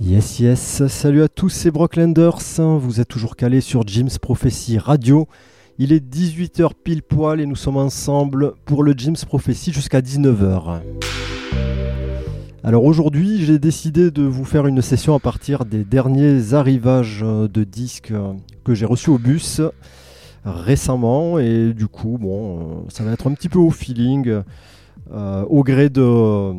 Yes, 0.00 0.38
yes, 0.38 0.86
salut 0.86 1.22
à 1.22 1.28
tous, 1.28 1.50
c'est 1.50 1.70
Brocklanders. 1.70 2.38
Vous 2.58 3.00
êtes 3.00 3.08
toujours 3.08 3.36
calés 3.36 3.60
sur 3.60 3.86
Jim's 3.86 4.18
Prophecy 4.18 4.78
Radio. 4.78 5.28
Il 5.82 5.94
est 5.94 6.06
18h 6.06 6.72
pile 6.84 7.02
poil 7.02 7.40
et 7.40 7.46
nous 7.46 7.56
sommes 7.56 7.78
ensemble 7.78 8.52
pour 8.66 8.82
le 8.82 8.92
Jim's 8.94 9.24
Prophecy 9.24 9.72
jusqu'à 9.72 10.02
19h. 10.02 10.82
Alors 12.62 12.84
aujourd'hui, 12.84 13.42
j'ai 13.42 13.58
décidé 13.58 14.10
de 14.10 14.22
vous 14.22 14.44
faire 14.44 14.66
une 14.66 14.82
session 14.82 15.14
à 15.14 15.18
partir 15.18 15.64
des 15.64 15.84
derniers 15.84 16.52
arrivages 16.52 17.22
de 17.22 17.64
disques 17.64 18.12
que 18.62 18.74
j'ai 18.74 18.84
reçus 18.84 19.08
au 19.08 19.16
bus 19.16 19.62
récemment 20.44 21.38
et 21.38 21.72
du 21.72 21.88
coup, 21.88 22.18
bon, 22.20 22.84
ça 22.90 23.02
va 23.02 23.12
être 23.12 23.26
un 23.26 23.32
petit 23.32 23.48
peu 23.48 23.58
au 23.58 23.70
feeling, 23.70 24.42
euh, 25.10 25.44
au 25.48 25.64
gré 25.64 25.88
de 25.88 26.52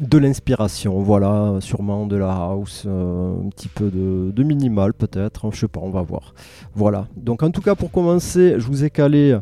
de 0.00 0.18
l'inspiration, 0.18 1.00
voilà, 1.02 1.56
sûrement 1.60 2.06
de 2.06 2.16
la 2.16 2.30
house, 2.30 2.84
euh, 2.86 3.32
un 3.44 3.48
petit 3.48 3.68
peu 3.68 3.90
de, 3.90 4.42
minimal 4.42 4.94
peut-être, 4.94 5.50
je 5.52 5.60
sais 5.60 5.68
pas, 5.68 5.80
on 5.82 5.90
va 5.90 6.02
voir. 6.02 6.34
Voilà, 6.74 7.06
donc 7.16 7.42
en 7.42 7.50
tout 7.50 7.60
cas 7.60 7.74
pour 7.74 7.90
commencer, 7.90 8.54
je 8.58 8.66
vous 8.66 8.84
ai 8.84 8.90
calé 8.90 9.36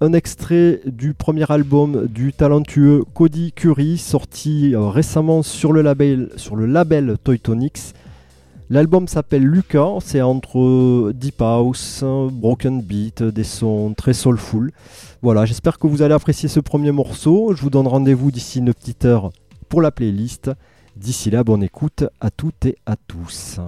un 0.00 0.12
extrait 0.12 0.80
du 0.84 1.14
premier 1.14 1.50
album 1.50 2.06
du 2.06 2.32
talentueux 2.32 3.04
Cody 3.14 3.52
Curry, 3.52 3.96
sorti 3.96 4.74
euh, 4.74 4.88
récemment 4.88 5.42
sur 5.42 5.72
le 5.72 5.82
label, 5.82 6.30
sur 6.36 6.56
le 6.56 6.66
label. 6.66 7.16
L'album 8.68 9.06
s'appelle 9.06 9.44
Lucas, 9.44 9.98
c'est 10.00 10.20
entre 10.20 11.12
Deep 11.12 11.40
House, 11.40 12.04
Broken 12.32 12.82
Beat, 12.82 13.22
des 13.22 13.44
sons 13.44 13.94
très 13.96 14.12
soulful. 14.12 14.72
Voilà, 15.22 15.46
j'espère 15.46 15.78
que 15.78 15.86
vous 15.86 16.02
allez 16.02 16.14
apprécier 16.14 16.48
ce 16.48 16.60
premier 16.60 16.90
morceau. 16.90 17.54
Je 17.54 17.62
vous 17.62 17.70
donne 17.70 17.86
rendez-vous 17.86 18.32
d'ici 18.32 18.58
une 18.58 18.74
petite 18.74 19.04
heure 19.04 19.30
pour 19.68 19.82
la 19.82 19.90
playlist. 19.90 20.50
D'ici 20.96 21.30
là, 21.30 21.44
bonne 21.44 21.62
écoute 21.62 22.04
à 22.20 22.30
toutes 22.30 22.66
et 22.66 22.76
à 22.86 22.96
tous. 22.96 23.60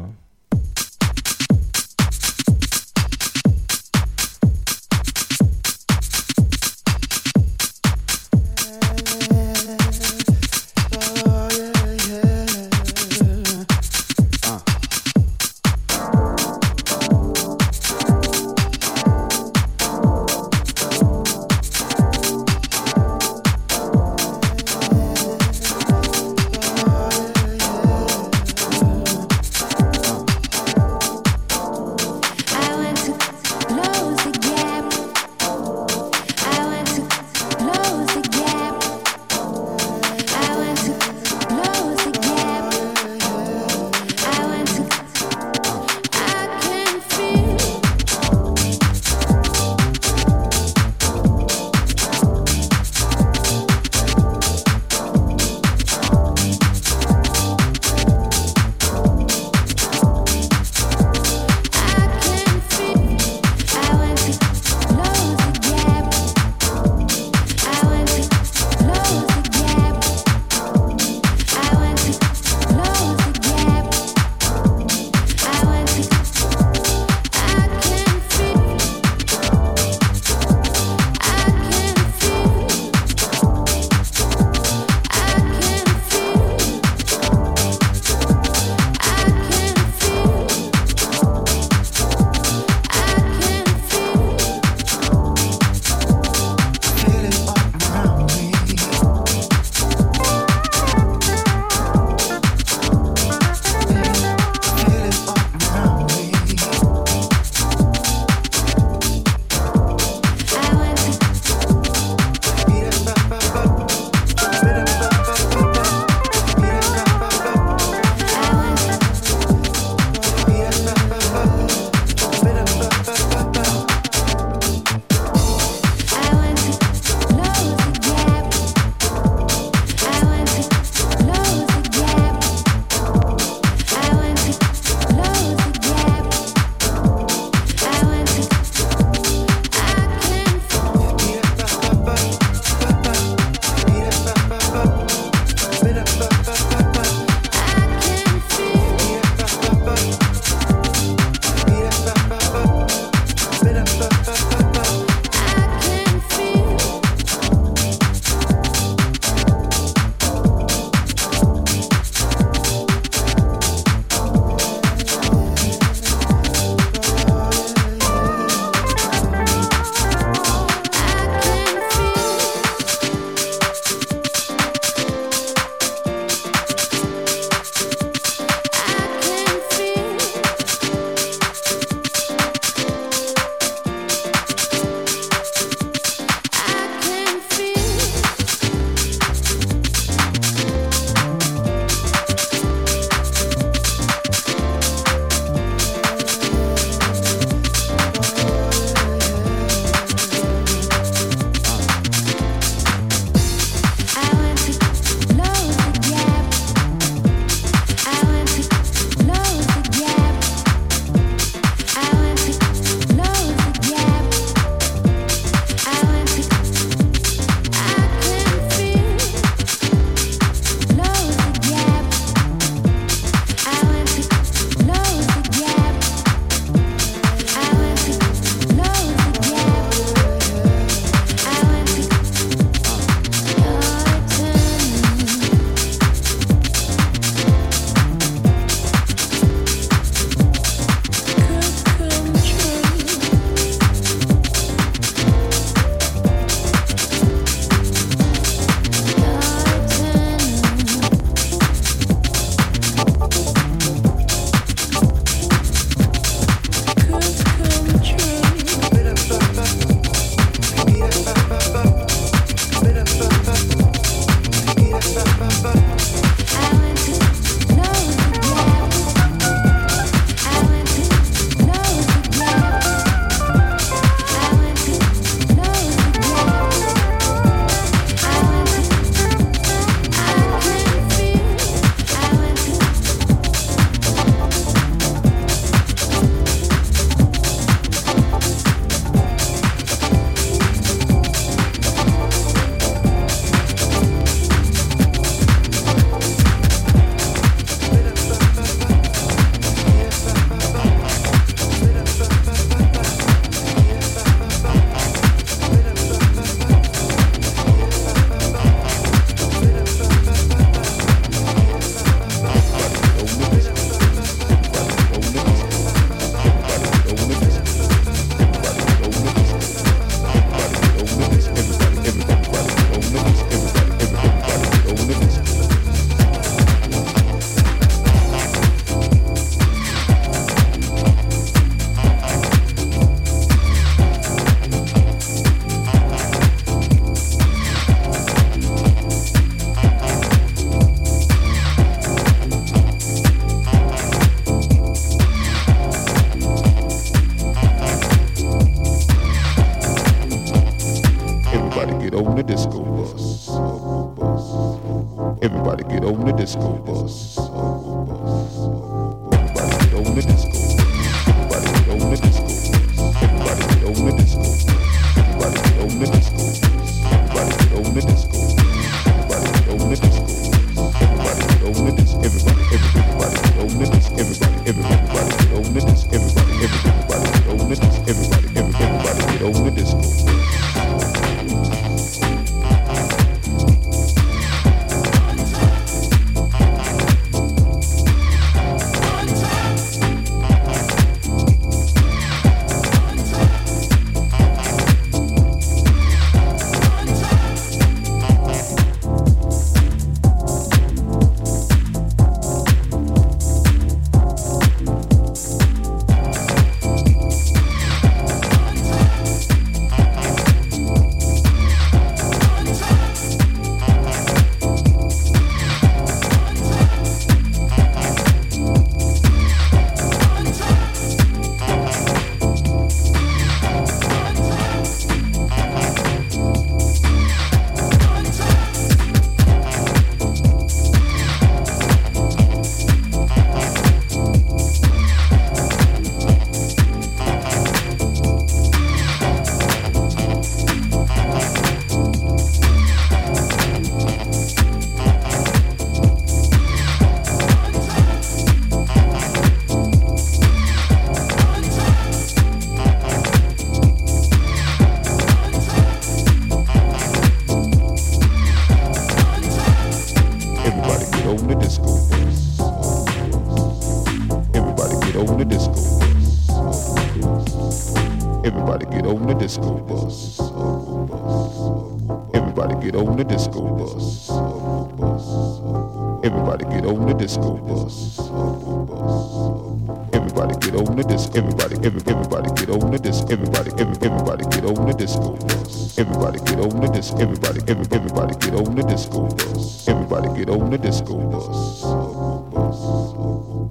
On 480.79 480.97
the 480.97 481.05
disc. 481.05 481.35
Everybody, 481.35 481.77
every, 481.85 482.01
everybody 482.07 482.49
get 482.55 482.71
on 482.71 482.91
the 482.91 482.99
disc. 482.99 483.27
Everybody, 483.31 483.71
every, 483.79 483.97
everybody 484.07 484.45
get 484.55 484.65
on 484.65 484.87
the 484.87 484.95
disco 484.95 485.37
bus. 485.37 485.99
Everybody 485.99 486.39
get 486.41 486.61
on 486.61 486.81
the 486.81 486.89
disc. 486.89 487.15
Everybody, 487.19 487.61
every, 487.67 487.87
everybody 487.91 488.35
get 488.39 488.55
on 488.55 488.75
the 488.77 488.83
disco 488.85 489.27
bus. 489.29 489.89
Everybody 489.89 490.29
get 490.39 490.51
on 490.51 490.71
the 490.71 490.79
disco 490.79 491.17
bus. 491.19 491.85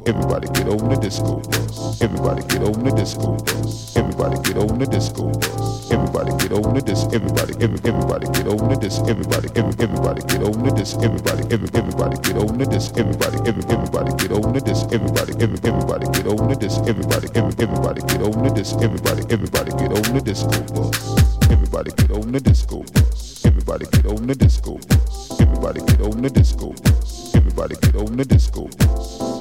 Everybody 0.08 0.48
get 0.54 0.68
on 0.68 0.90
the 0.90 0.98
disco 0.98 1.40
bus. 1.40 2.02
Everybody 2.02 2.42
get 2.48 2.64
on 2.64 2.84
the 2.84 2.92
disco 2.92 3.38
bus. 3.38 3.98
Everybody 3.98 4.38
get 4.44 4.58
on 4.58 4.80
the 4.80 4.86
disco 4.88 5.32
bus. 5.32 5.92
Everybody 5.92 6.27
get 6.48 6.66
on 6.66 6.74
the 6.74 6.82
disc. 6.82 7.08
Everybody, 7.12 7.54
every, 7.60 7.80
everybody 7.84 8.26
get 8.32 8.48
on 8.48 8.70
the 8.70 8.76
disc. 8.80 9.04
Everybody, 9.04 9.50
every, 9.56 9.76
everybody 9.84 10.22
get 10.32 10.44
on 10.44 10.64
the 10.64 10.72
disc. 10.72 10.96
Everybody, 11.04 11.44
every, 11.52 11.68
everybody 11.76 12.16
get 12.24 12.38
on 12.40 12.58
the 12.58 12.66
disc. 12.66 12.96
Everybody, 12.96 13.38
every, 13.44 13.64
everybody 13.68 14.12
get 14.16 14.32
on 14.32 14.54
the 14.54 14.62
disc. 14.62 14.88
Everybody, 14.94 15.34
every, 15.42 15.60
everybody 15.68 16.06
get 16.16 16.28
on 16.28 16.48
the 16.48 16.56
disc. 16.56 16.80
Everybody, 16.88 17.28
every, 17.36 17.54
everybody 17.60 18.02
get 18.08 18.22
on 18.24 18.44
the 18.44 18.52
disc. 18.56 18.80
Everybody, 18.80 19.24
everybody 19.28 19.72
get 19.76 19.92
on 19.92 20.08
the 20.16 20.22
disco 20.24 20.60
bus. 20.72 21.52
Everybody 21.52 21.92
get 21.92 22.12
on 22.12 22.32
the 22.32 22.40
disco 22.40 22.78
bus. 22.96 23.46
Everybody 23.46 23.86
get 23.92 24.06
on 24.08 24.28
the 24.28 24.36
disco 24.36 24.74
bus. 24.88 25.42
Everybody 25.42 25.80
get 25.84 26.02
on 26.02 26.22
the 26.22 26.30
disco 26.30 26.72
bus. 26.72 27.36
Everybody 27.36 27.76
get 27.82 27.96
on 27.96 28.16
the 28.16 28.26
disco 28.26 28.64
bus. 28.80 29.37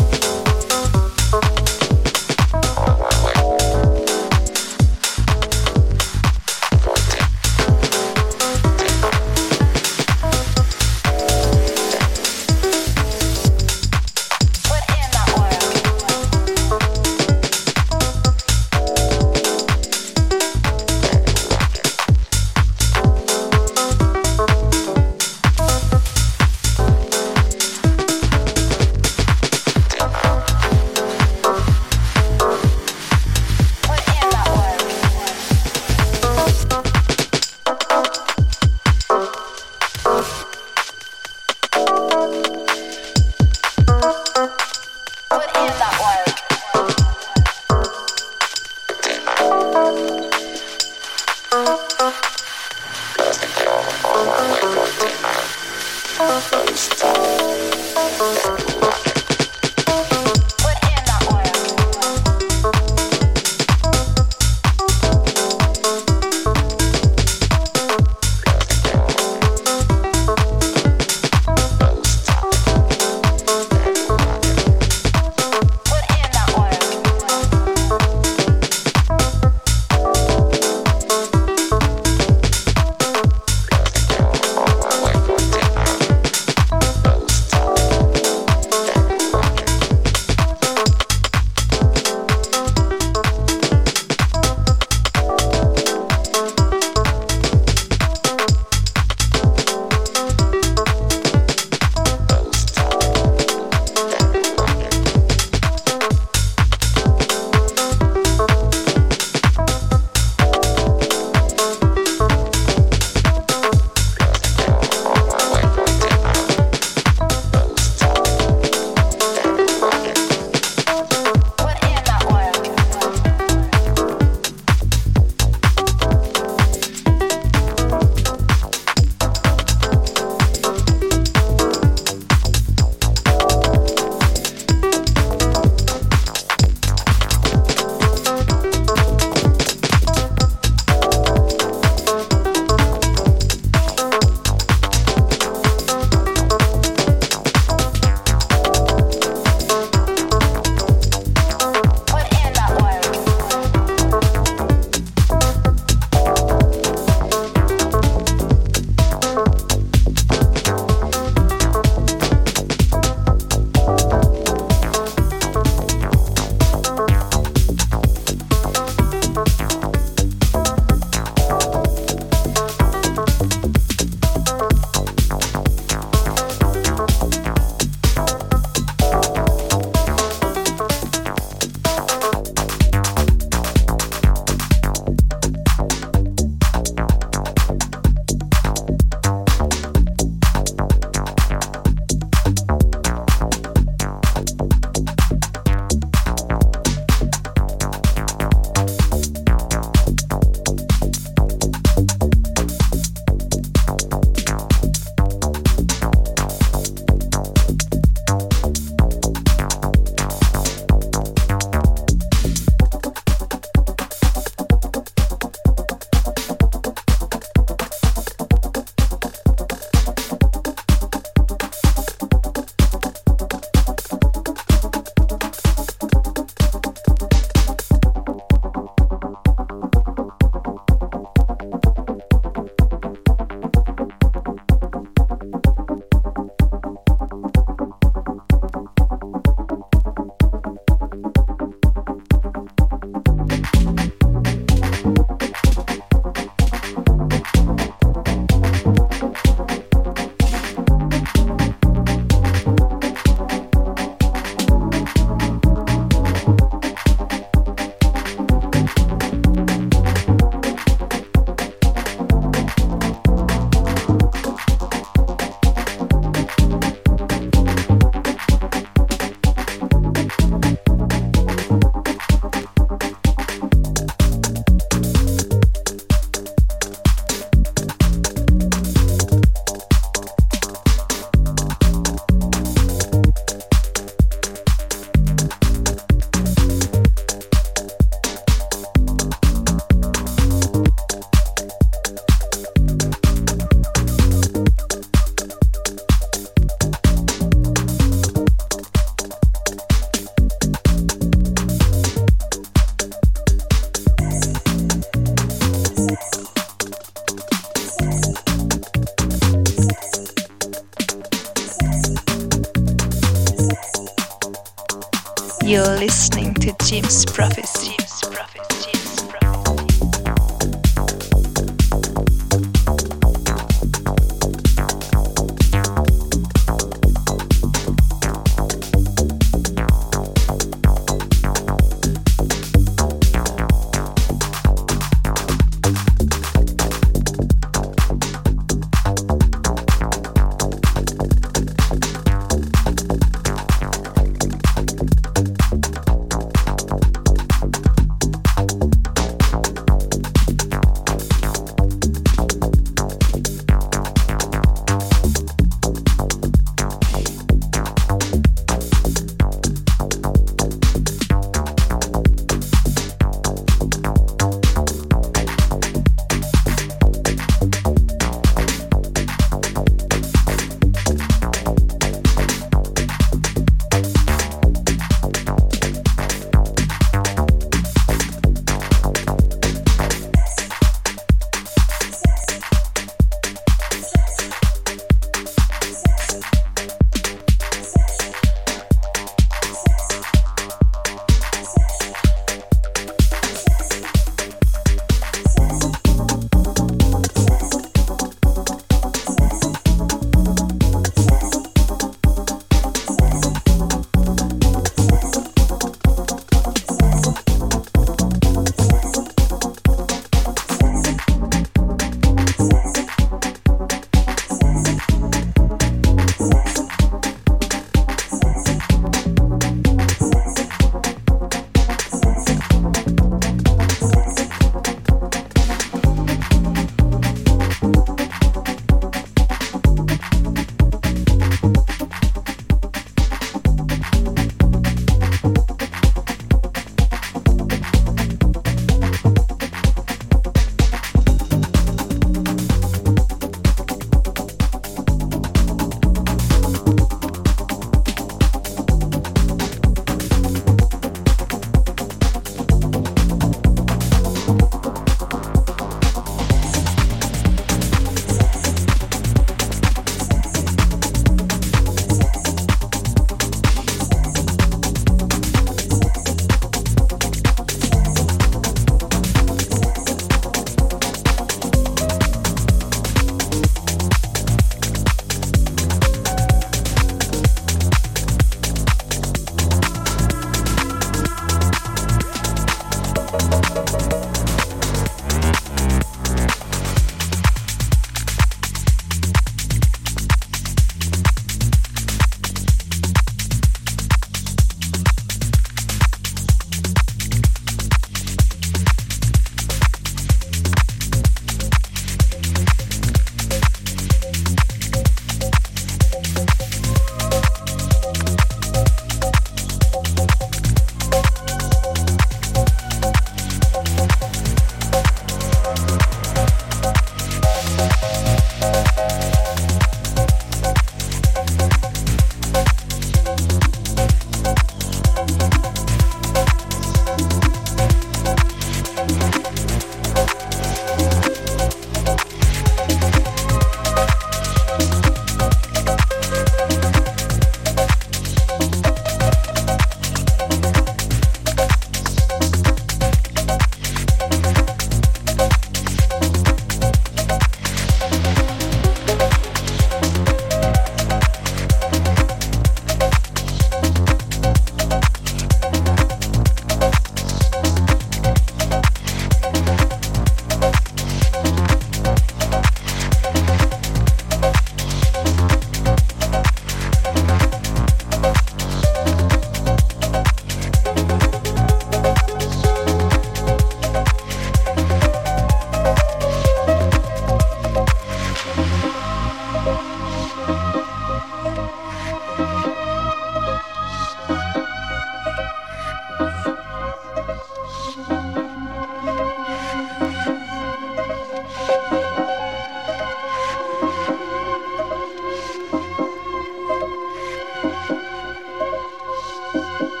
Música 599.53 600.00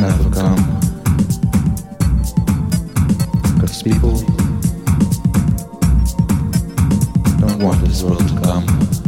never 0.00 0.30
come. 0.30 0.56
Because 3.54 3.82
people 3.82 4.16
don't 7.38 7.62
want 7.62 7.80
this 7.84 8.02
world 8.02 8.26
to 8.26 8.40
come. 8.40 8.99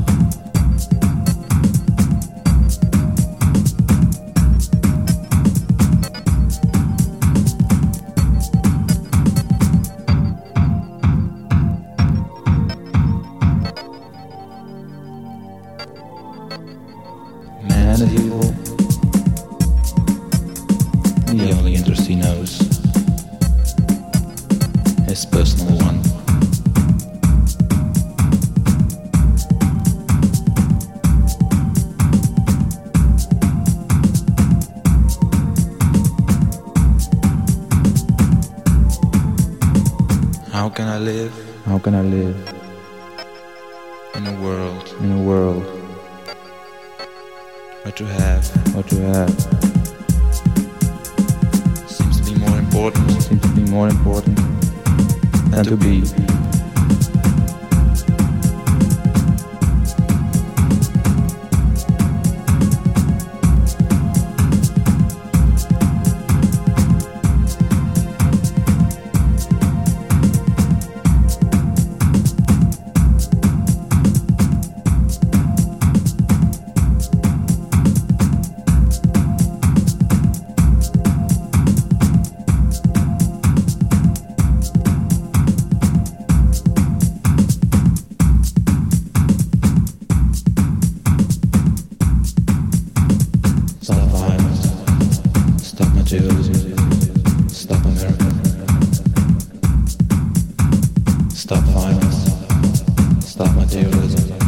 Stop 101.42 101.64
violence. 101.74 103.26
Stop 103.26 103.52
materialism. 103.56 104.38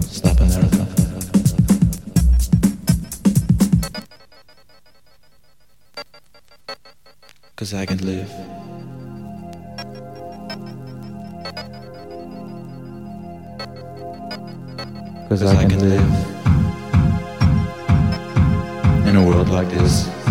Stop 0.00 0.40
America. 0.40 0.86
Cause 7.54 7.74
I 7.74 7.84
can 7.84 7.98
live. 7.98 8.30
Cause 15.28 15.42
I, 15.42 15.66
can 15.66 15.80
live 15.80 16.10
in 19.06 19.16
a 19.16 19.22
world 19.22 19.50
like 19.50 19.68
this. 19.68 20.21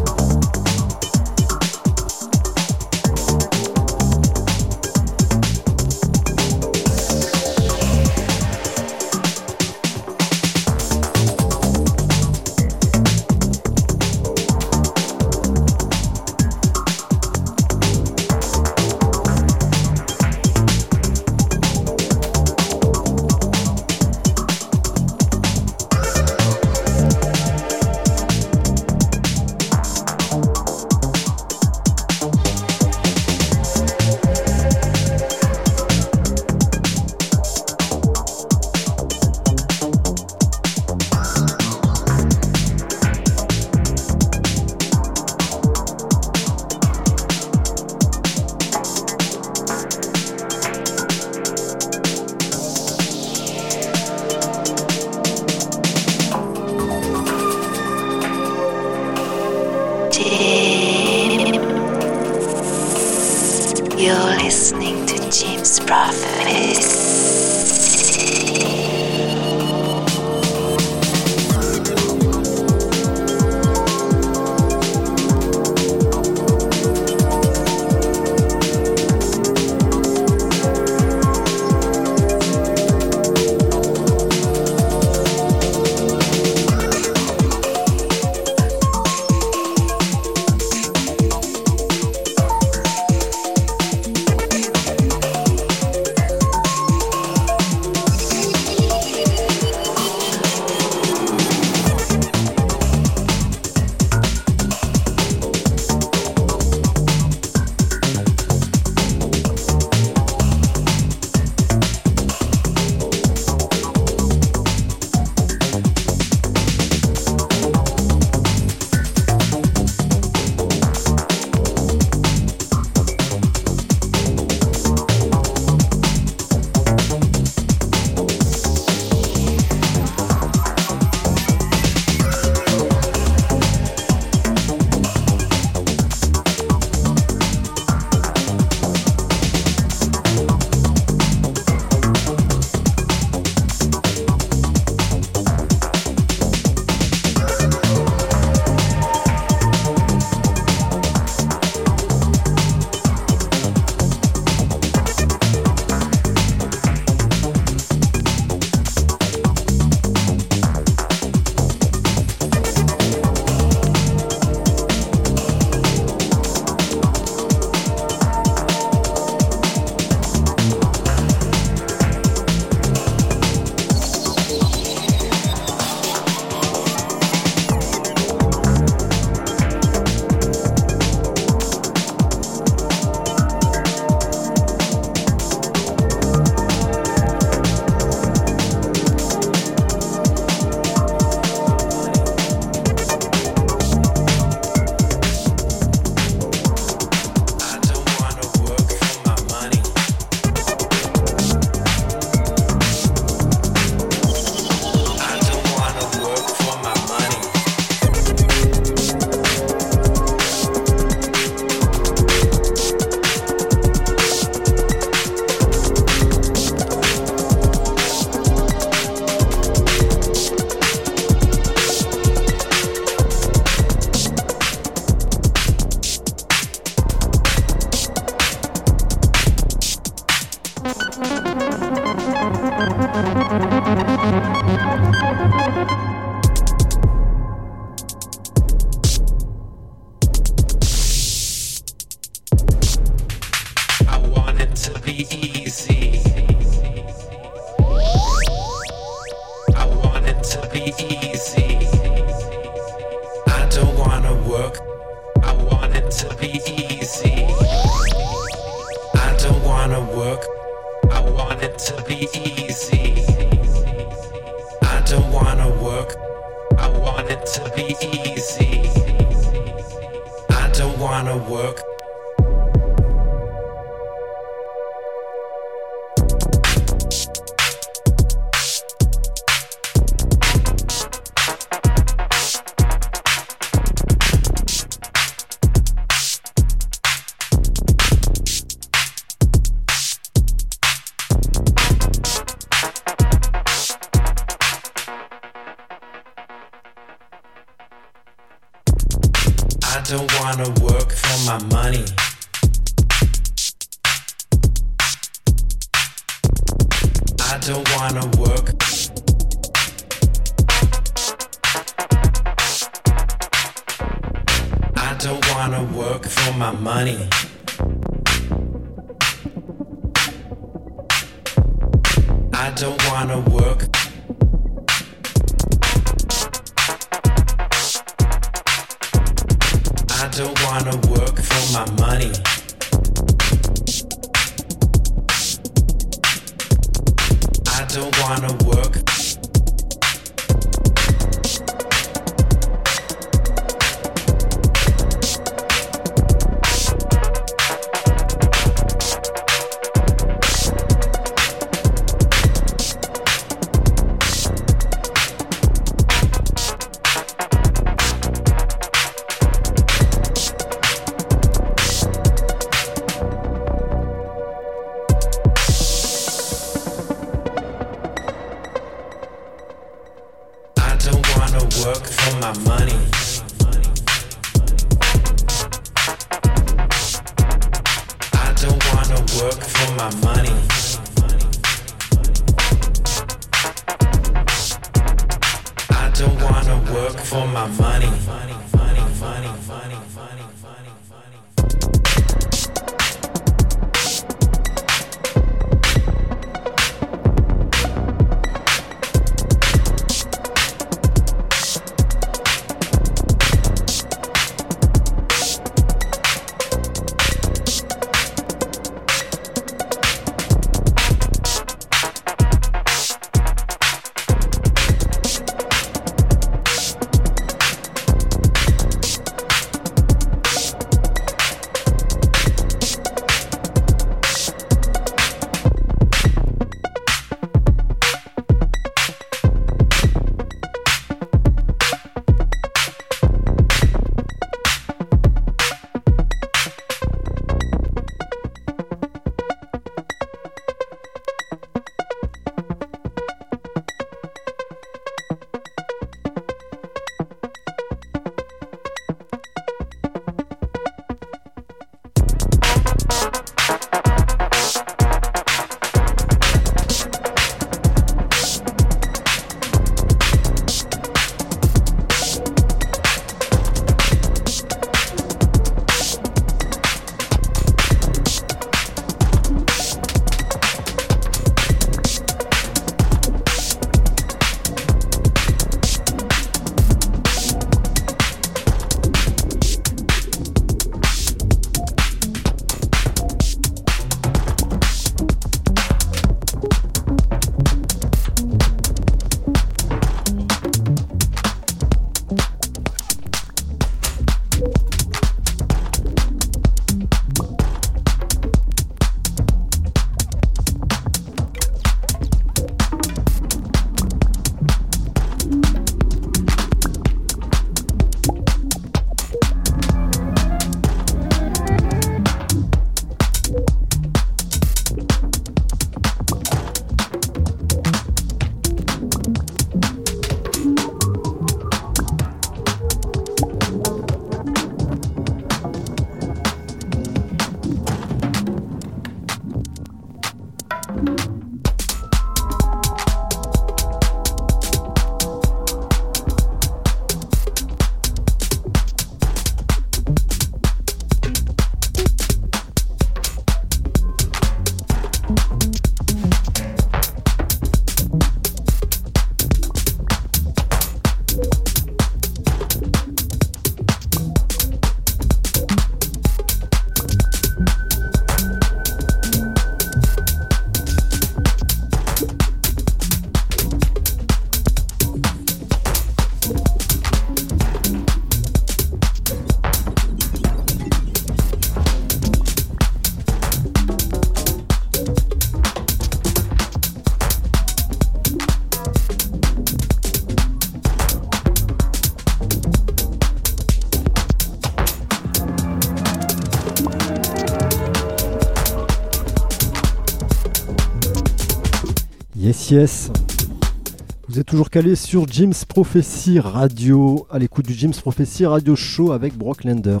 Vous 594.26 594.40
êtes 594.40 594.46
toujours 594.46 594.68
calé 594.68 594.96
sur 594.96 595.28
Jim's 595.28 595.64
Prophecy 595.64 596.40
Radio, 596.40 597.24
à 597.30 597.38
l'écoute 597.38 597.66
du 597.66 597.72
Jim's 597.72 598.00
Prophecy 598.00 598.46
Radio 598.46 598.74
Show 598.74 599.12
avec 599.12 599.38
Brock 599.38 599.62
Landers. 599.62 600.00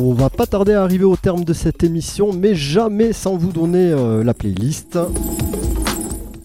On 0.00 0.12
va 0.12 0.28
pas 0.28 0.46
tarder 0.46 0.72
à 0.72 0.82
arriver 0.82 1.04
au 1.04 1.14
terme 1.14 1.44
de 1.44 1.52
cette 1.52 1.84
émission, 1.84 2.32
mais 2.32 2.56
jamais 2.56 3.12
sans 3.12 3.36
vous 3.36 3.52
donner 3.52 3.92
euh, 3.92 4.24
la 4.24 4.34
playlist. 4.34 4.98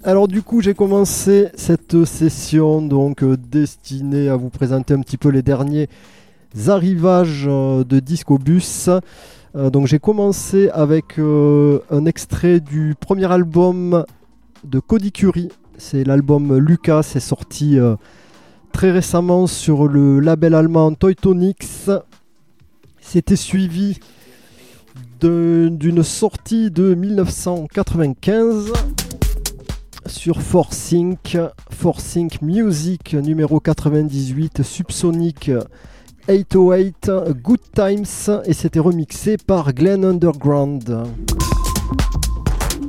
Alors 0.03 0.27
du 0.27 0.43
coup, 0.43 0.61
j'ai 0.61 0.75
commencé 0.75 1.47
cette 1.55 2.05
session 2.05 2.79
donc 2.83 3.23
euh, 3.23 3.37
destinée 3.37 4.29
à 4.29 4.35
vous 4.35 4.49
présenter 4.49 4.93
un 4.93 5.01
petit 5.01 5.17
peu 5.17 5.29
les 5.29 5.41
derniers 5.41 5.89
arrivages 6.67 7.45
euh, 7.47 7.83
de 7.83 7.99
Disco 7.99 8.37
Bus. 8.37 8.91
Euh, 9.56 9.70
donc 9.70 9.88
j'ai 9.88 9.99
commencé 9.99 10.70
avec 10.70 11.18
euh, 11.18 11.80
un 11.89 12.06
extrait 12.06 12.60
du 12.60 12.93
premier 12.99 13.32
album 13.32 14.03
de 14.66 14.80
Cody 14.80 15.14
Curie. 15.14 15.49
C'est 15.78 16.03
l'album 16.03 16.58
Lucas, 16.58 17.03
c'est 17.03 17.22
sorti 17.22 17.80
euh, 17.80 17.95
très 18.74 18.91
récemment 18.91 19.47
sur 19.47 19.88
le 19.88 20.20
label 20.20 20.56
allemand 20.56 20.93
Teutonix. 20.93 21.89
C'était 22.99 23.38
suivi 23.38 23.99
d'une 25.22 26.03
sortie 26.03 26.70
de 26.70 26.93
1995 26.93 28.74
sur 30.06 30.41
Forcing, 30.41 31.16
Forcing 31.72 32.30
Music 32.41 33.14
numéro 33.14 33.60
98, 33.62 34.64
Subsonic 34.64 35.49
808 36.28 37.11
Good 37.43 37.59
Times 37.76 38.41
et 38.45 38.53
c'était 38.53 38.80
remixé 38.80 39.38
par 39.38 39.73
Glenn 39.73 40.03
Underground. 40.03 41.03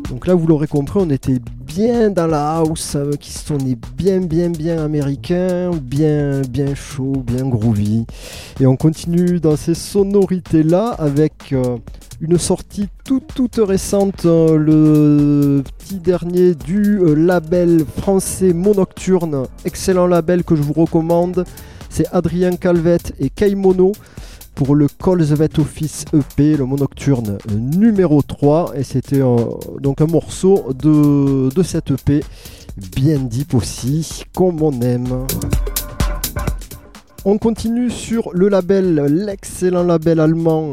Donc 0.09 0.26
là 0.26 0.34
vous 0.34 0.47
l'aurez 0.47 0.66
compris 0.66 1.01
on 1.03 1.11
était 1.11 1.39
bien 1.66 2.09
dans 2.09 2.26
la 2.26 2.57
house 2.57 2.95
euh, 2.97 3.12
qui 3.20 3.32
sonnait 3.32 3.76
bien 3.97 4.20
bien 4.20 4.49
bien 4.49 4.82
américain, 4.82 5.70
bien 5.82 6.41
bien 6.49 6.74
chaud, 6.74 7.22
bien 7.26 7.47
groovy. 7.47 8.07
Et 8.59 8.66
on 8.66 8.76
continue 8.76 9.39
dans 9.39 9.57
ces 9.57 9.74
sonorités 9.74 10.62
là 10.62 10.95
avec 10.99 11.53
euh, 11.53 11.76
une 12.22 12.39
sortie 12.39 12.89
toute 13.05 13.34
toute 13.34 13.57
récente, 13.57 14.24
euh, 14.24 14.57
le 14.57 15.62
petit 15.78 15.97
dernier 15.97 16.55
du 16.55 17.01
label 17.14 17.84
français 17.99 18.55
Monocturne, 18.55 19.47
excellent 19.66 20.07
label 20.07 20.43
que 20.43 20.57
je 20.57 20.62
vous 20.62 20.72
recommande 20.72 21.45
c'est 21.97 22.12
Adrien 22.12 22.57
Calvet 22.57 22.99
et 23.18 23.30
Kaimono 23.30 23.92
pour 24.55 24.74
le 24.74 24.86
Call 24.86 25.22
Office 25.22 26.05
EP, 26.12 26.59
le 26.59 26.66
monocturne 26.66 27.38
numéro 27.51 28.20
3. 28.20 28.72
Et 28.76 28.82
c'était 28.82 29.22
donc 29.80 30.03
un 30.03 30.07
morceau 30.07 30.74
de, 30.74 31.49
de 31.49 31.62
cette 31.62 31.92
EP, 31.92 32.22
bien 32.94 33.20
deep 33.20 33.55
aussi, 33.55 34.24
comme 34.34 34.61
on 34.61 34.78
aime. 34.82 35.26
On 37.24 37.38
continue 37.38 37.88
sur 37.88 38.30
le 38.34 38.51
label, 38.51 38.97
l'excellent 39.24 39.84
label 39.84 40.20
allemand 40.20 40.72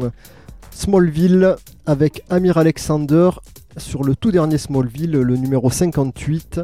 Smallville 0.72 1.56
avec 1.86 2.22
Amir 2.28 2.58
Alexander 2.58 3.30
sur 3.78 4.04
le 4.04 4.14
tout 4.14 4.30
dernier 4.30 4.58
Smallville, 4.58 5.12
le 5.12 5.36
numéro 5.38 5.70
58 5.70 6.60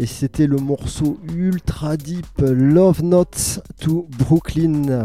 et 0.00 0.06
c'était 0.06 0.46
le 0.46 0.56
morceau 0.56 1.18
ultra 1.36 1.98
deep 1.98 2.40
Love 2.40 3.02
Notes 3.02 3.60
to 3.80 4.08
Brooklyn. 4.18 5.04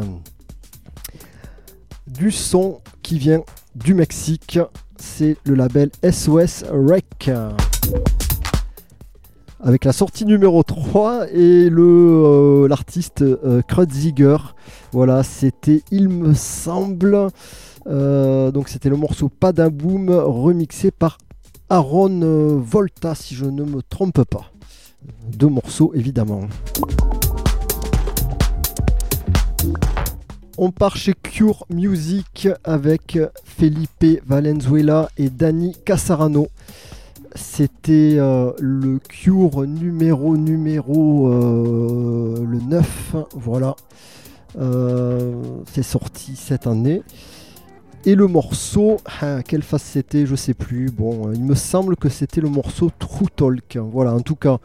Du 2.08 2.32
son 2.32 2.80
qui 3.02 3.20
vient 3.20 3.42
du 3.76 3.94
Mexique, 3.94 4.58
c'est 4.96 5.36
le 5.44 5.56
label 5.56 5.92
SOS 6.10 6.64
Rec. 6.72 7.30
Avec 9.60 9.84
la 9.84 9.92
sortie 9.92 10.26
numéro 10.26 10.64
3 10.64 11.28
et 11.30 11.70
le 11.70 11.84
euh, 11.84 12.68
l'artiste 12.70 13.22
euh, 13.22 13.62
Voilà, 14.94 15.24
c'était 15.24 15.84
il 15.92 16.08
me 16.08 16.34
semble 16.34 17.28
euh, 17.88 18.52
donc 18.52 18.70
c'était 18.70 18.90
le 18.90 18.96
morceau 18.96 19.28
Pas 19.28 19.52
d'un 19.52 19.70
boom 19.70 20.10
remixé 20.10 20.90
par 20.92 21.18
Aaron 21.70 22.22
euh, 22.22 22.56
Volta 22.58 23.16
si 23.16 23.36
je 23.36 23.46
ne 23.46 23.64
me 23.64 23.82
trompe 23.82 24.24
pas 24.24 24.52
deux 25.32 25.48
morceaux 25.48 25.92
évidemment. 25.96 26.42
On 30.58 30.72
part 30.72 30.96
chez 30.96 31.14
Cure 31.14 31.66
Music 31.70 32.48
avec 32.64 33.20
Felipe 33.44 34.06
Valenzuela 34.26 35.10
et 35.18 35.30
Dani 35.30 35.76
Casarano. 35.84 36.48
C'était 37.36 38.16
euh, 38.18 38.54
le 38.62 39.00
Cure 39.00 39.68
numéro 39.68 40.38
numéro 40.38 41.28
euh, 41.28 42.46
le 42.48 42.60
9. 42.60 43.16
Voilà. 43.34 43.76
Euh, 44.58 45.34
c'est 45.74 45.84
sorti 45.84 46.38
cette 46.38 46.68
année. 46.68 47.04
Et 48.06 48.16
le 48.16 48.28
morceau, 48.28 48.98
ah, 49.20 49.44
quelle 49.44 49.64
face 49.64 49.84
c'était, 49.84 50.26
je 50.26 50.36
sais 50.36 50.54
plus. 50.54 50.90
Bon, 50.90 51.34
il 51.34 51.44
me 51.44 51.56
semble 51.56 51.98
que 51.98 52.08
c'était 52.08 52.40
le 52.40 52.50
morceau 52.50 52.90
True 52.98 53.28
Talk. 53.36 53.78
Voilà, 53.92 54.14
en 54.14 54.22
tout 54.22 54.36
cas, 54.36 54.60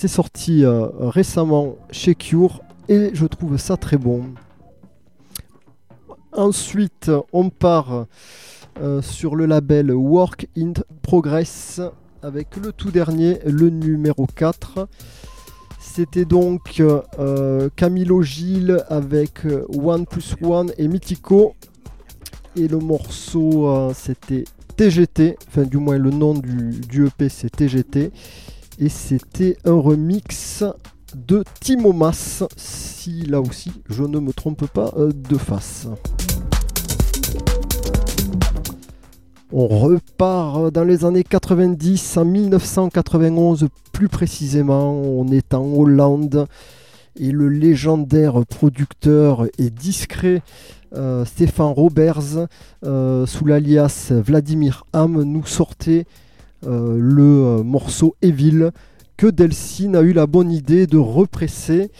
c'est 0.00 0.06
sorti 0.06 0.64
euh, 0.64 0.86
récemment 1.00 1.74
chez 1.90 2.14
Cure 2.14 2.62
et 2.88 3.10
je 3.14 3.26
trouve 3.26 3.56
ça 3.56 3.76
très 3.76 3.96
bon. 3.96 4.26
Ensuite, 6.30 7.10
on 7.32 7.50
part 7.50 8.06
euh, 8.80 9.02
sur 9.02 9.34
le 9.34 9.46
label 9.46 9.90
Work 9.90 10.46
in 10.56 10.72
Progress 11.02 11.80
avec 12.22 12.54
le 12.58 12.70
tout 12.70 12.92
dernier, 12.92 13.40
le 13.44 13.70
numéro 13.70 14.28
4. 14.28 14.86
C'était 15.80 16.24
donc 16.24 16.78
euh, 16.78 17.68
Camilo 17.74 18.22
Gilles 18.22 18.84
avec 18.88 19.40
One 19.68 20.06
Plus 20.06 20.36
One 20.40 20.70
et 20.78 20.86
Mythico. 20.86 21.56
Et 22.54 22.68
le 22.68 22.78
morceau, 22.78 23.92
c'était 23.94 24.44
TGT, 24.76 25.38
enfin 25.48 25.64
du 25.64 25.78
moins 25.78 25.98
le 25.98 26.10
nom 26.10 26.34
du, 26.34 26.70
du 26.88 27.08
EP 27.08 27.28
c'est 27.28 27.50
TGT 27.50 28.12
et 28.78 28.88
c'était 28.88 29.56
un 29.64 29.74
remix 29.74 30.64
de 31.14 31.42
Timo 31.60 31.92
Mas, 31.92 32.44
si 32.56 33.22
là 33.22 33.40
aussi 33.40 33.72
je 33.88 34.02
ne 34.04 34.18
me 34.18 34.32
trompe 34.32 34.66
pas 34.66 34.92
euh, 34.96 35.10
de 35.12 35.36
face. 35.36 35.88
On 39.50 39.66
repart 39.66 40.70
dans 40.70 40.84
les 40.84 41.04
années 41.04 41.24
90, 41.24 42.18
en 42.18 42.24
1991 42.26 43.68
plus 43.92 44.08
précisément, 44.08 44.92
on 44.92 45.28
est 45.32 45.54
en 45.54 45.64
Hollande 45.64 46.46
et 47.18 47.32
le 47.32 47.48
légendaire 47.48 48.44
producteur 48.46 49.46
et 49.58 49.70
discret 49.70 50.42
euh, 50.94 51.24
Stéphane 51.24 51.72
Roberts, 51.72 52.46
euh, 52.84 53.26
sous 53.26 53.44
l'alias 53.44 54.12
Vladimir 54.12 54.84
Ham, 54.92 55.22
nous 55.22 55.44
sortait 55.44 56.06
euh, 56.06 56.27
le 56.66 57.22
euh, 57.22 57.62
morceau 57.62 58.16
Evil 58.22 58.70
que 59.16 59.26
Delcine 59.26 59.96
a 59.96 60.02
eu 60.02 60.12
la 60.12 60.26
bonne 60.26 60.50
idée 60.50 60.86
de 60.86 60.98
represser 60.98 61.90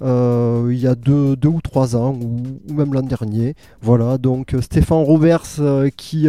euh, 0.00 0.68
il 0.70 0.78
y 0.78 0.86
a 0.86 0.94
deux, 0.94 1.36
ou 1.44 1.60
trois 1.62 1.94
ans, 1.94 2.18
ou, 2.20 2.72
même 2.72 2.92
l'an 2.92 3.02
dernier. 3.02 3.54
Voilà, 3.80 4.18
donc 4.18 4.56
Stéphane 4.60 5.04
Roberts 5.04 5.60
qui 5.96 6.28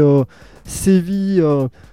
sévit 0.65 1.39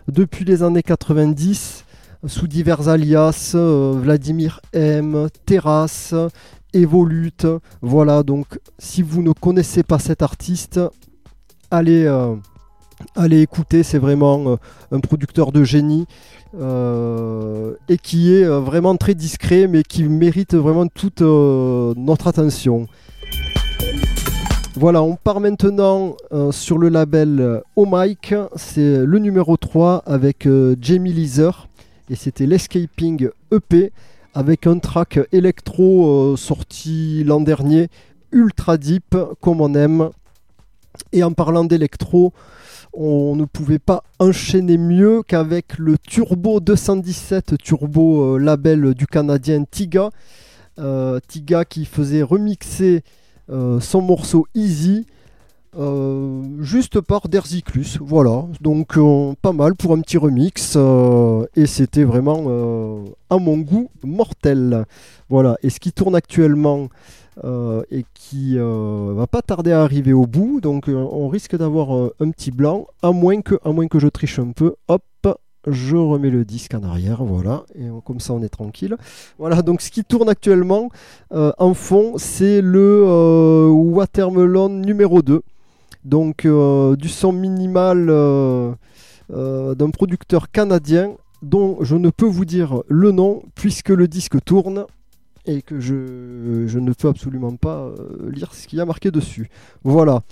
depuis 0.08 0.44
les 0.44 0.62
années 0.62 0.82
90 0.82 1.84
sous 2.26 2.46
divers 2.46 2.88
alias, 2.88 3.54
Vladimir 3.54 4.60
M, 4.72 5.28
Terrasse, 5.46 6.14
Evolute. 6.74 7.46
Voilà, 7.80 8.22
donc 8.24 8.58
si 8.78 9.02
vous 9.02 9.22
ne 9.22 9.32
connaissez 9.32 9.82
pas 9.82 9.98
cet 9.98 10.22
artiste, 10.22 10.80
allez 11.70 12.06
allez 13.14 13.42
écouter, 13.42 13.82
c'est 13.82 13.98
vraiment 13.98 14.46
euh, 14.46 14.56
un 14.92 15.00
producteur 15.00 15.52
de 15.52 15.64
génie 15.64 16.06
euh, 16.58 17.74
et 17.88 17.98
qui 17.98 18.34
est 18.34 18.44
euh, 18.44 18.60
vraiment 18.60 18.96
très 18.96 19.14
discret 19.14 19.66
mais 19.66 19.82
qui 19.82 20.04
mérite 20.04 20.54
vraiment 20.54 20.86
toute 20.86 21.20
notre 21.22 22.28
attention. 22.28 22.86
Voilà, 24.76 25.02
on 25.02 25.16
part 25.16 25.40
maintenant 25.40 26.16
sur 26.52 26.78
le 26.78 26.88
label 26.88 27.62
Oh 27.74 27.86
Mike, 27.86 28.34
c'est 28.54 29.04
le 29.04 29.18
numéro 29.18 29.56
3 29.56 30.04
avec 30.06 30.48
Jamie 30.80 31.12
Leeser 31.12 31.50
et 32.08 32.14
c'était 32.14 32.46
l'Escaping 32.46 33.30
EP 33.50 33.92
avec 34.32 34.68
un 34.68 34.78
track 34.78 35.18
électro 35.32 36.36
sorti 36.36 37.24
l'an 37.24 37.40
dernier, 37.40 37.88
ultra 38.30 38.78
deep 38.78 39.16
comme 39.40 39.60
on 39.60 39.74
aime. 39.74 40.10
Et 41.12 41.24
en 41.24 41.32
parlant 41.32 41.64
d'électro, 41.64 42.32
on 42.92 43.36
ne 43.36 43.44
pouvait 43.44 43.78
pas 43.78 44.02
enchaîner 44.18 44.78
mieux 44.78 45.22
qu'avec 45.22 45.78
le 45.78 45.96
Turbo 45.98 46.60
217, 46.60 47.56
Turbo 47.58 48.36
euh, 48.36 48.38
label 48.38 48.94
du 48.94 49.06
Canadien 49.06 49.64
Tiga. 49.70 50.10
Euh, 50.78 51.20
Tiga 51.26 51.64
qui 51.64 51.84
faisait 51.84 52.22
remixer 52.22 53.02
euh, 53.50 53.80
son 53.80 54.02
morceau 54.02 54.46
Easy 54.54 55.06
juste 56.58 57.00
par 57.00 57.28
Derziclus, 57.28 57.98
voilà, 58.00 58.44
donc 58.60 58.98
pas 59.40 59.52
mal 59.52 59.76
pour 59.76 59.92
un 59.92 60.00
petit 60.00 60.18
remix, 60.18 60.76
et 61.54 61.66
c'était 61.66 62.02
vraiment 62.02 63.04
à 63.30 63.38
mon 63.38 63.58
goût 63.58 63.88
mortel. 64.02 64.84
Voilà, 65.28 65.56
et 65.62 65.70
ce 65.70 65.78
qui 65.78 65.92
tourne 65.92 66.16
actuellement 66.16 66.88
et 67.44 68.04
qui 68.14 68.56
va 68.58 69.26
pas 69.26 69.42
tarder 69.42 69.72
à 69.72 69.82
arriver 69.82 70.12
au 70.12 70.26
bout, 70.26 70.60
donc 70.60 70.88
on 70.88 71.28
risque 71.28 71.56
d'avoir 71.56 71.90
un 72.20 72.30
petit 72.30 72.50
blanc, 72.50 72.86
à 73.02 73.12
moins, 73.12 73.40
que, 73.40 73.56
à 73.64 73.72
moins 73.72 73.88
que 73.88 73.98
je 73.98 74.08
triche 74.08 74.38
un 74.38 74.52
peu, 74.52 74.74
hop, 74.88 75.02
je 75.66 75.96
remets 75.96 76.30
le 76.30 76.44
disque 76.44 76.74
en 76.74 76.82
arrière, 76.82 77.22
voilà, 77.22 77.64
et 77.74 77.86
comme 78.04 78.20
ça 78.20 78.32
on 78.32 78.42
est 78.42 78.48
tranquille. 78.48 78.96
Voilà, 79.38 79.62
donc 79.62 79.82
ce 79.82 79.90
qui 79.90 80.04
tourne 80.04 80.28
actuellement 80.28 80.88
euh, 81.32 81.52
en 81.58 81.74
fond, 81.74 82.14
c'est 82.16 82.60
le 82.60 83.04
euh, 83.06 83.68
Watermelon 83.68 84.68
numéro 84.70 85.22
2. 85.22 85.42
Donc 86.04 86.46
euh, 86.46 86.96
du 86.96 87.08
son 87.08 87.32
minimal 87.32 88.06
d'un 89.28 89.90
producteur 89.90 90.50
canadien 90.50 91.12
dont 91.42 91.78
je 91.82 91.96
ne 91.96 92.10
peux 92.10 92.26
vous 92.26 92.44
dire 92.44 92.82
le 92.88 93.12
nom 93.12 93.42
puisque 93.54 93.90
le 93.90 94.08
disque 94.08 94.42
tourne 94.44 94.86
et 95.46 95.62
que 95.62 95.80
je, 95.80 95.94
ne 95.94 96.92
peux 96.92 97.08
absolument 97.08 97.56
pas 97.56 97.92
lire 98.28 98.54
ce 98.54 98.66
qu'il 98.66 98.78
y 98.78 98.82
a 98.82 98.84
marqué 98.84 99.10
dessus. 99.10 99.48
Voilà. 99.84 100.22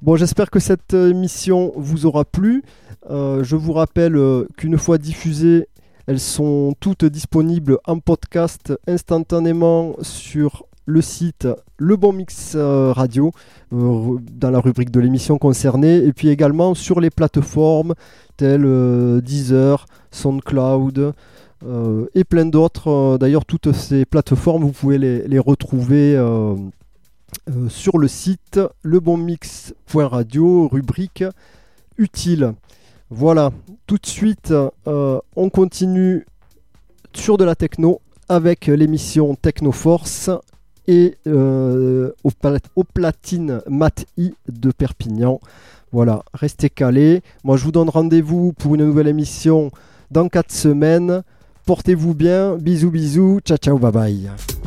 Bon, 0.00 0.14
j'espère 0.14 0.48
que 0.48 0.60
cette 0.60 0.94
émission 0.94 1.72
vous 1.74 2.06
aura 2.06 2.24
plu. 2.24 2.62
Euh, 3.10 3.42
je 3.42 3.56
vous 3.56 3.72
rappelle 3.72 4.14
euh, 4.14 4.46
qu'une 4.56 4.78
fois 4.78 4.96
diffusées, 4.96 5.66
elles 6.06 6.20
sont 6.20 6.74
toutes 6.78 7.04
disponibles 7.04 7.78
en 7.84 7.98
podcast 7.98 8.72
instantanément 8.86 9.96
sur 10.02 10.66
le 10.86 11.02
site 11.02 11.48
Le 11.78 11.96
Bon 11.96 12.12
Mix 12.12 12.52
euh, 12.54 12.92
Radio 12.92 13.32
dans 13.72 14.50
la 14.50 14.60
rubrique 14.60 14.92
de 14.92 15.00
l'émission 15.00 15.36
concernée 15.36 15.96
et 15.96 16.12
puis 16.12 16.28
également 16.28 16.74
sur 16.74 17.00
les 17.00 17.10
plateformes 17.10 17.94
telles 18.36 19.20
Deezer, 19.20 19.86
SoundCloud 20.12 21.12
et 22.14 22.24
plein 22.24 22.46
d'autres. 22.46 23.18
D'ailleurs, 23.18 23.44
toutes 23.44 23.72
ces 23.72 24.04
plateformes, 24.04 24.62
vous 24.62 24.72
pouvez 24.72 24.98
les 24.98 25.38
retrouver 25.38 26.16
euh, 27.48 27.68
sur 27.68 27.98
le 27.98 28.08
site 28.08 28.60
lebonmix.radio, 28.82 30.68
rubrique 30.68 31.24
utile. 31.96 32.54
Voilà, 33.10 33.52
tout 33.86 33.96
de 33.96 34.06
suite, 34.06 34.52
euh, 34.86 35.20
on 35.34 35.48
continue 35.48 36.26
sur 37.14 37.38
de 37.38 37.44
la 37.44 37.54
techno 37.54 38.00
avec 38.28 38.66
l'émission 38.66 39.34
Technoforce 39.34 40.30
et 40.86 41.16
euh, 41.26 42.10
au, 42.22 42.30
au, 42.76 42.84
platine 42.84 43.62
Mat 43.66 44.04
I 44.18 44.34
de 44.48 44.70
Perpignan. 44.70 45.40
Voilà, 45.90 46.22
restez 46.34 46.68
calés. 46.68 47.22
Moi, 47.44 47.56
je 47.56 47.64
vous 47.64 47.72
donne 47.72 47.88
rendez-vous 47.88 48.52
pour 48.52 48.74
une 48.74 48.84
nouvelle 48.84 49.08
émission 49.08 49.70
dans 50.10 50.28
4 50.28 50.52
semaines. 50.52 51.22
Portez-vous 51.68 52.14
bien. 52.14 52.56
Bisous, 52.56 52.90
bisous. 52.90 53.40
Ciao, 53.44 53.58
ciao, 53.58 53.78
bye 53.78 53.92
bye. 53.92 54.57